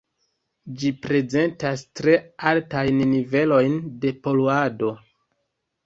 Ĝi 0.83 0.89
prezentas 1.03 1.83
tre 2.01 2.17
altajn 2.55 2.99
nivelojn 3.13 3.81
de 4.07 4.17
poluado. 4.27 4.95